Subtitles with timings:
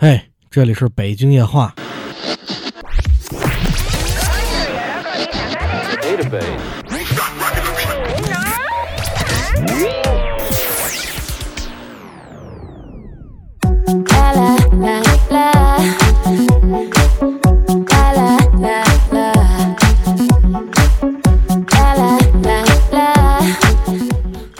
[0.00, 1.74] 嘿，这里是北京夜话。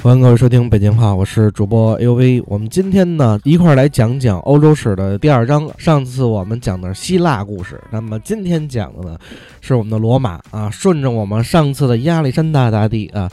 [0.09, 2.43] 欢迎各位收听北京话，我是主播 A U V。
[2.47, 5.71] 我们今天呢一块儿来讲讲欧洲史的第二章。
[5.77, 9.19] 上次我们讲的是希腊故事，那么今天讲的呢
[9.61, 13.31] 是我们的罗马啊，顺着我们上次的亚历山大大帝啊。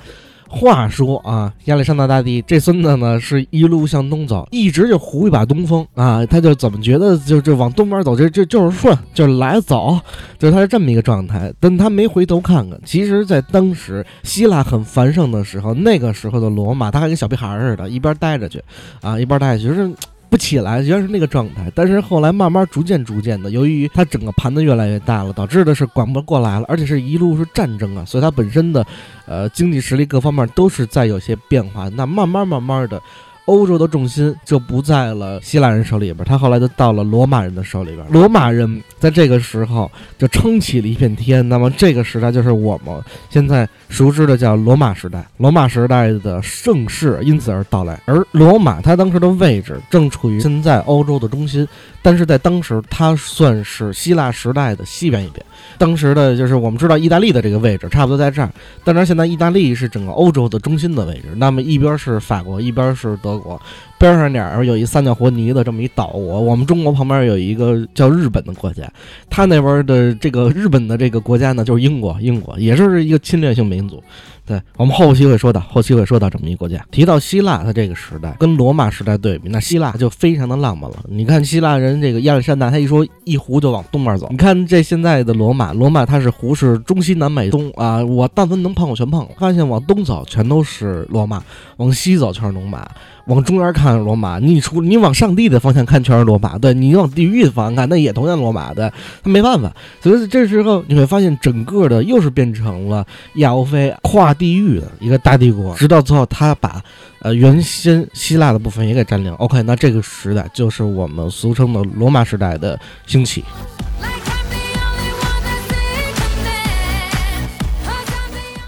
[0.55, 10.00] 话说啊，亚历山大大帝这孙子呢，是一路向东走，一直就胡一把东风啊，他就怎么觉得就就往东边走，就就就是顺，就是来走，
[10.40, 11.54] 就是他是这么一个状态。
[11.59, 18.64] 但他没回头看看，其实，在当时希腊很繁盛的时候，那个时候的罗马，他还跟小屁孩似的，一边待着去
[19.02, 19.92] 啊，一边待着去，就是。
[20.35, 21.71] 不起来，原来是那个状态。
[21.73, 28.86] 但是后来慢慢、逐渐、逐渐的，由于它整个盘子越来越大了，导致的是管不过来了，而且是一路是战争啊，所以它本身的，
[29.25, 31.88] 呃，经济实力各方面都是在有些变化。
[31.88, 33.02] 那慢慢、慢慢的。
[33.45, 38.05] 欧洲的重心就不在了希腊人手里边，他后来就到了罗马人的手里边。
[38.09, 41.47] 罗马人在这个时候就撑起了一片天。
[41.47, 45.23] 那么这个时代就是我们现在熟知的叫罗马时代。
[45.38, 48.01] 罗马时代的盛世因此而到来。
[48.05, 51.67] 而罗马它当时的位置正处于现在欧洲的中心，
[52.01, 55.45] 但是在当时它算是希腊时代的西边一边。
[55.77, 58.49] 当时的就是我们知道意大利的这个位置差不多在这儿，
[58.83, 61.25] 但是现在意大利是整个欧洲的中心的位置。
[61.35, 63.34] 那么一边是法国，一边是德。
[63.39, 63.59] 国
[63.97, 68.83] 边上点儿有一三角活泥的这么一岛国，我们中国旁边有一个叫日本的国家，
[69.29, 74.03] 他那边的这个日本的这个国家呢，就是英国，英国也是一个侵略性民族。
[74.47, 76.79] 对我们后期会说到，后期会说到这么一个国家。
[76.91, 80.97] 提到希腊，它这个时代跟罗马时代对比，那希腊就非常的浪漫了。
[81.09, 84.27] 你看希腊人这个亚历山大，他一说一湖就往东边走。
[84.29, 89.29] 你看这现在的罗马，罗马它是湖是中西南北东啊，我但凡能碰我全碰了。
[89.39, 91.44] 发现往东走全都是罗马，
[91.78, 92.88] 往西走全是罗马。
[93.25, 98.91] 往中间看罗马，你出你往上帝的方向看全是罗马，对你往地狱的方向看那也同样罗马，对，
[99.23, 106.81] 他没办法，所以这时候你会发现整个的又是变成了亚欧非跨地域的一个大帝国，直到最后他把
[107.19, 109.34] 呃原先希腊的部分也给占领。
[109.35, 113.44] OK，那这个时代就是我们俗称的罗马时代的兴起。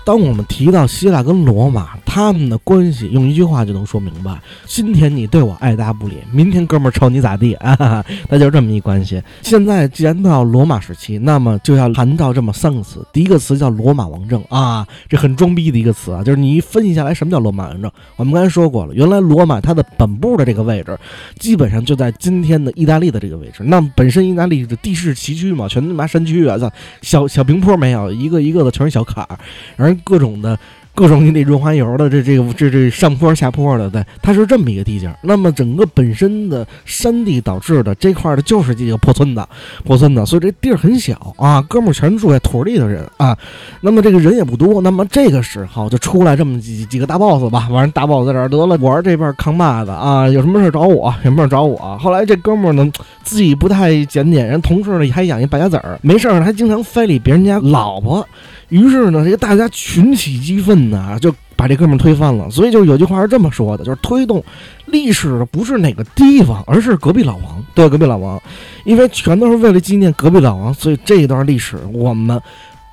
[0.05, 1.96] 当我们提到希腊跟罗马。
[2.09, 8.03] 他们的关系用一句话就能说明白：今天你对我爱答不理，明天哥们儿瞅你咋地啊？
[8.29, 9.21] 那就是这么一关系。
[9.43, 13.05] 现在既然到罗马时期，那么就要谈到这么三个词。
[13.11, 17.91] 第一个词叫罗马王政啊，这很装逼的一个词啊，就是你一分析下来，什么叫罗马王政？
[18.15, 20.97] 我们刚才说过了，原来罗马它的本部的这个位置，
[21.37, 23.63] 基本上就在今天的意大利的这个位置。
[23.63, 29.37] 那么本身意大利的地势崎岖嘛，全他妈山区啊，操，小小平坡没有，一个一个的全是小坎儿，
[29.75, 30.57] 然后各种的。
[30.97, 35.07] 各种你得润滑油的，这这个这这上坡下坡的，对，它是这么一个地界。
[35.21, 39.47] 那么整个本身的山地导致的这块的就是这个破村子，
[39.83, 41.63] 破村子，所以这地儿很小啊。
[41.69, 43.37] 哥们儿全住在土里的人啊，
[43.81, 44.81] 那么这个人也不多。
[44.81, 51.95] 那么这个时候就出来这么几几个大 boss 吧，完大 boss 在这儿得了，我这边扛把子啊，有什么事找我，有什么事找我。
[51.99, 52.91] 后来这哥们儿呢
[53.21, 58.27] 自己不太检点，人同事呢还养一败家子儿，没事儿还经常非礼别人家老婆。
[58.69, 62.49] 于是呢，这个大家群起激愤呢，就把这哥们推翻了。
[62.49, 64.43] 所以就有句话是这么说的，就是推动
[64.87, 67.63] 历史的不是哪个地方，而是隔壁老王。
[67.73, 68.41] 对，隔壁老王，
[68.83, 72.39] 因为全都是为了纪念隔壁老王，所以这一段历史我们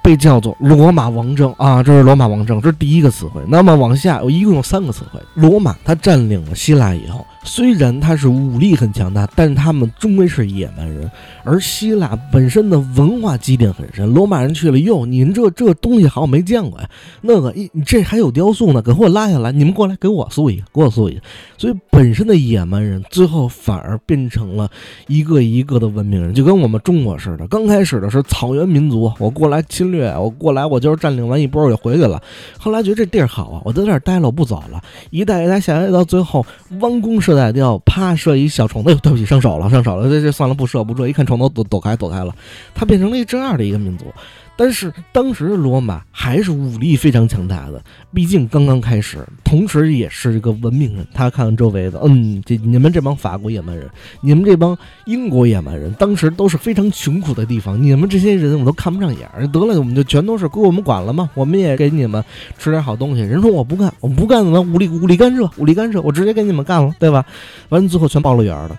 [0.03, 3.43] 被叫做罗马王政啊，这是罗马王政，这是第一个词汇。
[3.49, 5.21] 那么往下，我一共有三个词汇。
[5.35, 7.27] 罗马他占领了希腊以后。
[7.45, 11.09] 虽然他是武力很强大，但是他们终归是野蛮人。
[11.45, 16.89] 而希腊本身的文化积淀很深，罗马人去了，哟，您这这东西好像没见过呀。
[17.21, 21.21] 那个，一这还有雕塑呢，给我拉下来，你们过来给我塑一个，给我塑一个。
[21.59, 24.71] 所以本身的野蛮人，最后反而变成了
[25.07, 27.47] 一个一个的文明人，就跟我们中国似的。
[27.49, 32.23] 刚开始的是草原民族，我过来侵略，我过来我就是占领完一波我就回去了。
[32.59, 34.83] 后来觉得这地儿好啊，我在这儿待了，我不走了。
[35.11, 36.45] 一代一代下来，到最后
[36.81, 37.34] 弯弓射。
[37.35, 42.35] 在掉，啪射一小虫子，对不起，上手了，上手了，这这算了，不射不射，一看虫子躲躲开躲开了，
[42.75, 44.07] 它变成了一这样的一个民族。
[44.57, 51.07] 但是当时的罗马还是武力非常强大的，毕竟刚刚开始，同时也是一个文明人。
[51.13, 53.89] 他看看周围的，嗯，这你们这帮法国野蛮人，
[54.21, 59.29] 你们这帮英国野蛮人，当时都是非常穷苦的地方，你们这些人我都看不上眼。
[59.51, 61.29] 得了，我们就全都是归我们管了吗？
[61.35, 62.23] 我们也给你们
[62.59, 63.23] 吃点好东西。
[63.23, 65.51] 人说我不干，我不干怎么武力武力干涉？
[65.57, 67.25] 武力干涉，我直接给你们干了，对吧？
[67.71, 68.79] 完了最后全报了眼了。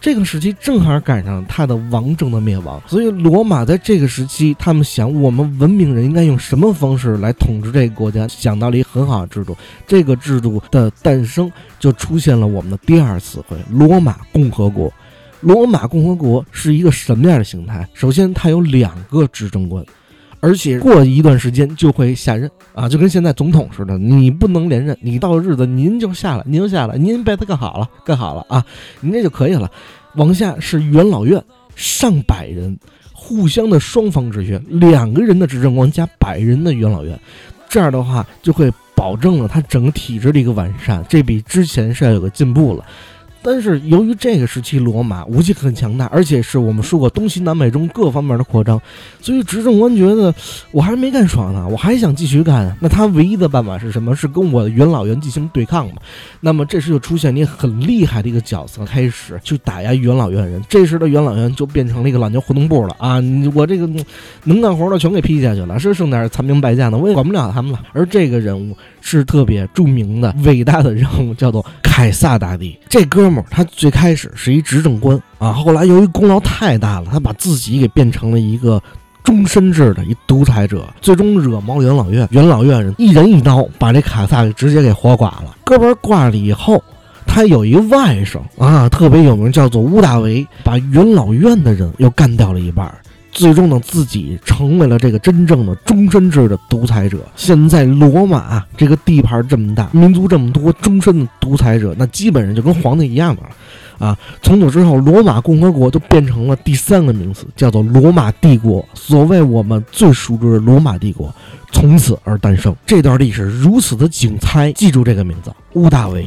[0.00, 9.56] 这个时期正好赶上他的王政的灭亡，所以罗马在这个时期，他们想我们文明人应该用什么方式来统治这个国家，想到了一个很好的制度。
[9.86, 11.50] 这个制度的诞生
[11.80, 14.92] 就出现了我们的第二词汇——罗马共和国。
[15.40, 17.86] 罗马共和国是一个什么样的形态？
[17.92, 19.84] 首先，它有两个执政官。
[20.46, 28.64] 而且过一段时间就会下任啊，就跟现在总统似的，你不能连任，你到日子您就下来，您就下来，您被他干好了，干好了啊，
[29.00, 29.68] 您这就可以了。
[30.14, 31.42] 往下是元老院，
[31.74, 32.78] 上百人，
[33.12, 37.18] 互相的双方制约，两个人的执政官加百人的元老院，
[37.68, 42.84] 这样的话就会保证了他整个体制的一个完善，这比之前是要有个进步了。
[43.46, 48.80] 但是由于这个时期罗马武器很强大，而且是我们说过东西南北中各方面的扩张，
[49.20, 50.34] 所以执政官觉得
[50.72, 52.76] 我还没干爽呢，我还想继续干。
[52.80, 54.16] 那他唯一的办法是什么？
[54.16, 55.94] 是跟我的元老院进行对抗嘛？
[56.40, 60.60] 那么这时就出现你很厉害的一个角色，开始去打压元老院人。
[60.68, 63.22] 这时的元老院就变成了一个懒牛活动部了啊！
[63.54, 63.88] 我这个
[64.42, 67.80] 能干活的全给批下去了，是剩点残兵败将的，我也管不了他们了。
[67.92, 68.76] 而这个人物
[69.08, 72.76] 是特别著名的、伟大的人物，叫做凯撒大帝。
[72.88, 73.46] 这哥们儿。
[73.48, 78.82] 他最开始是一执政官啊，后来由于功劳太大了，他把自己给变成了一个
[79.22, 85.56] 终身制的一独裁者，最终惹毛元老院，元老院人一人一刀把这凯撒直接给活剐了。
[85.64, 86.82] 哥们儿挂了以后，
[87.24, 92.92] 他有一外甥啊，特别有名，叫做乌大维，把元老院的人又干掉了一半。
[93.36, 97.18] 最终呢，自己成为了这个真正的终身制的独裁者。
[97.36, 103.42] 现在罗马这个地盘这么大，民族这么多，终身的独裁者，那基本上就跟皇帝一样了
[103.98, 104.16] 啊！
[104.40, 108.82] 从此之后，罗马共和国就变成了第三个名词，叫做罗马帝国。
[108.94, 111.30] 所谓我们最熟知的罗马帝国，
[111.72, 112.74] 从此而诞生。
[112.86, 116.26] 这段历史如此的精彩，记住这个名字：屋大维。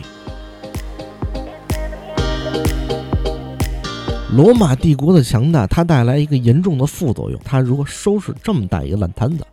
[4.35, 7.39] 罗马帝国的强大，它带来一个严重的副作用。
[7.43, 9.43] 它如果收拾这么大一个烂摊子，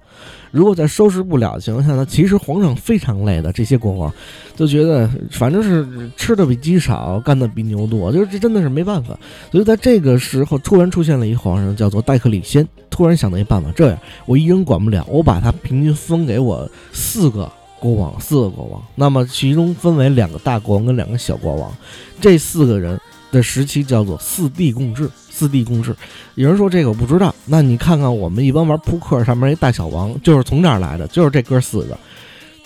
[0.51, 2.05] 如果在收拾不了的情况下呢？
[2.05, 3.51] 其实皇上非常累的。
[3.51, 4.13] 这些国王
[4.55, 9.19] 就觉得，反正是吃的比鸡少，干的比牛多，就是这真的是没办法。
[9.51, 12.67] 所以在这个时候，突然出现了一个皇上，叫做戴克里先。
[12.91, 17.51] 突然想到一办法，这样我一人管不了，我把他平均分给我四个
[17.81, 18.83] 国王，四个国王。
[18.95, 21.75] 那么其中分为两个大国王跟两个小国王，
[22.21, 23.01] 这四个人。
[23.37, 25.95] 这时期叫做四帝共治，四帝共治。
[26.37, 31.99] 有人说这个我不知道，那你看看我们一般玩扑克上面一大小王，就是从这儿来的，就是这哥四个。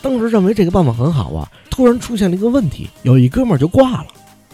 [0.01, 4.07] 当时认为这个办法很好啊，突然出现了一个问题，有一哥们儿就挂了。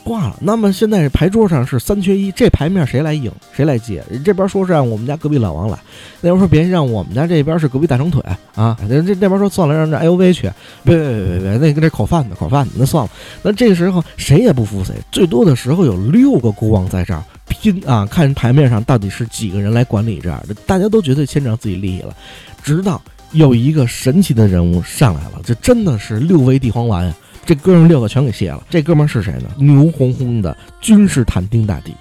[0.06, 0.36] 挂了。
[0.40, 3.28] 那么现在牌桌上是三缺一，这牌面谁来赢？
[3.52, 4.04] 谁来接？
[4.24, 5.76] 这边说是让我们家隔壁老王来，
[6.20, 8.22] 那边说别让我们家这边是隔壁大长腿
[8.54, 8.78] 啊。
[8.88, 10.48] 这这边说算了，让这 L V 去。
[10.84, 13.10] 别别别别别，那跟这口饭的口饭的，那算了。
[13.42, 22.14] 那这个时候谁也不服谁，最多的时候有六个国王在这儿拼啊，看牌面上到底是几个人来管理这儿的，大家都觉得牵扯自己利益了。
[22.62, 27.12] 直到有一个神奇的人物上来了，这真的是六味地黄丸。
[27.46, 28.62] 这哥们六个全给卸了。
[28.68, 29.48] 这哥们是谁呢？
[29.56, 31.94] 牛哄哄的君士坦丁大帝。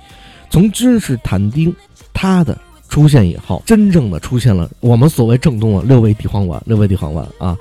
[0.49, 1.73] 从君士坦丁
[2.13, 2.57] 他的
[2.89, 6.61] 出现以后，真正的出现了我们所谓正宗的六味地黄丸。
[6.65, 7.57] 六味地黄丸啊，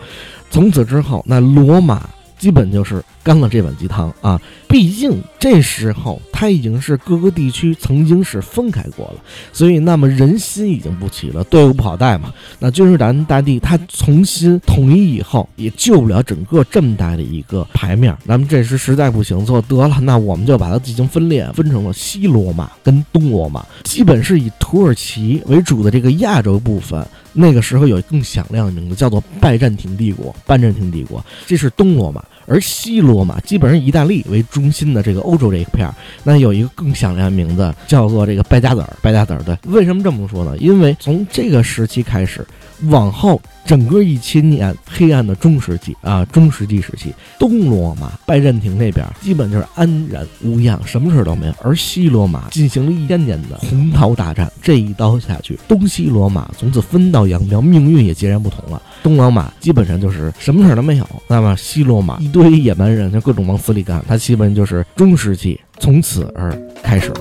[0.50, 2.08] 从此之后，那罗马
[2.44, 4.38] 基本就是干了这碗鸡汤啊。
[4.68, 9.14] 毕竟这时候他已经是各个地区曾经是分开过了，
[9.50, 12.34] 所以那么人心已经不齐了，队伍不好带嘛。
[12.58, 18.14] 那君士坦大帝他重新统一以后，也救不了整个这么大的一个牌面。
[18.24, 23.64] 那么这时实在不行，做得了，那我们就把它进行分裂，分成了西罗马跟东罗马。
[23.84, 30.34] 基本是以土耳其为主的这个亚洲部分，那个时候有更响亮的名字，叫做拜占庭帝国。
[30.46, 32.24] 拜占庭帝国，这是东罗马。
[32.46, 38.96] 而西罗马基本上以意大利为中心的这个欧洲这一片儿，那有一个更响亮的名字，叫做这个败家子儿。
[39.02, 40.56] 败家子儿，对，为什么这么说呢？
[40.58, 42.46] 因为从这个时期开始。
[42.88, 51.54] 往后整个一千年黑暗的中世纪啊，中世纪时期，东罗马拜占庭那边基本就是安然无恙，什么事都没有。
[51.62, 58.80] 而西罗马进行了一千年的洪涛大战，这一刀下去，东西罗马从此分道扬镳，命运也截然不同了。
[59.02, 67.20] 东罗马基本上就是什么事都没有，那么西罗马一堆野蛮人就各种往死里干，它基本就是中世纪从此而开始了。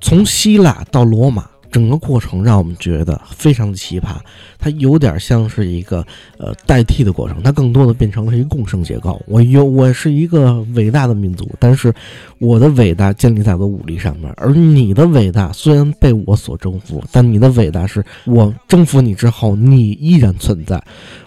[0.00, 4.16] 从希腊到罗马，整个过程让我们觉得非常的奇葩，
[4.58, 6.04] 它有点像是一个
[6.38, 9.20] 呃代替的过程，它更多的变成了一个共生结构。
[9.26, 11.92] 我有我是一个伟大的民族，但是
[12.38, 20.82] 我的伟大建立在我的武力上面，而你的伟大虽然被我所征服，但你的伟大是我征服你之后，你依然存在。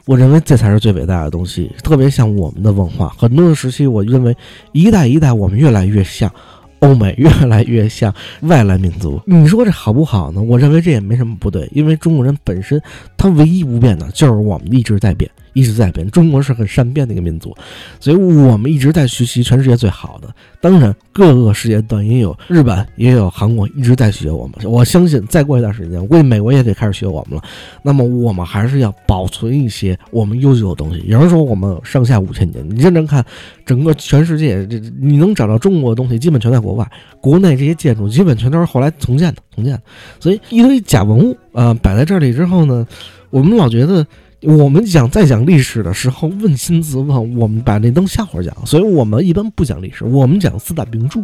[0.05, 4.35] 我认为这才是最伟大的东西，特别像我们的文化，很多的时期，我认为
[4.71, 6.31] 一代一代我们越来越像。
[6.79, 10.41] 欧美越来越像外来民族，你说这好不好呢？
[10.41, 12.81] 我认为这也没什么不对，因为中国人本身
[13.17, 15.29] 他唯一不变的就是我们一直在变。
[15.53, 17.55] 一直在变，中国是很善变的一个民族，
[17.99, 20.33] 所以我们一直在学习全世界最好的。
[20.61, 24.55] 当然，各个世界段也有日本，也有韩国一直在学我们。
[24.69, 27.43] 我相信再过一段时间，我估计美国也得开始学我们了。
[27.81, 31.01] 那么，我们还是要保存一些我们优秀的东西。
[31.07, 33.25] 有人说我们上下五千年，你认真看，
[33.65, 36.85] 整个全世界，这你能找到中国的东西，基本全在国外。
[37.21, 39.81] 国内这些建筑基本全都是后来重建的，重建的。
[40.19, 42.85] 所以一堆假文物啊摆在这里之后呢，
[43.29, 44.05] 我们老觉得。
[44.41, 51.19] 我们讲在讲历史的时候，问心自问，我们把那当笑话讲，所以我们一般不讲历史，我们讲四大名著，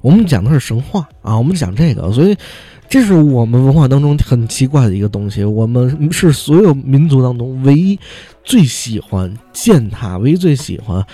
[0.00, 2.36] 我们讲的是神话啊，我们讲这个，所以
[2.88, 7.98] 这是我们文化当中很奇怪的一个东西，我们是所有民族当中唯一
[8.44, 11.04] 最喜欢践踏，唯一最喜欢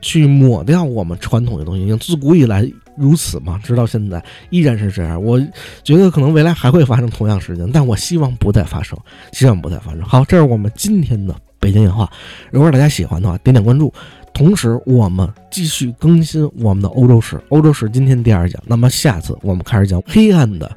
[0.00, 2.70] 去抹掉我们传统的东西，自古以来。
[2.96, 3.60] 如此吗？
[3.62, 5.22] 直到现在依然是这样。
[5.22, 5.40] 我
[5.82, 8.98] 觉得可能未来还会发生同样事情，但我希望不再发生，
[9.32, 10.02] 希望不再发生。
[10.02, 12.10] 好，这是我们今天的北京演话。
[12.50, 13.92] 如果大家喜欢的话，点点关注。
[14.32, 17.40] 同时，我们继续更新我们的欧洲史。
[17.50, 20.70] 欧洲史今天第二讲，那么下次我们开始讲黑暗的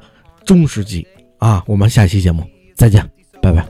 [0.44, 1.04] 中世纪
[1.38, 1.62] 啊。
[1.66, 2.44] 我们下期节目
[2.76, 3.04] 再见，
[3.42, 3.66] 拜拜。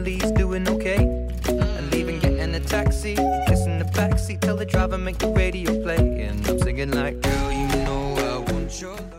[0.00, 0.29] taxi,
[4.60, 8.78] the driver make the radio play, and I'm singing like, girl, you know I want
[8.78, 9.09] your.